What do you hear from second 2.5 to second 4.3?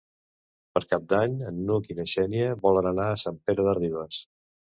volen anar a Sant Pere de Ribes.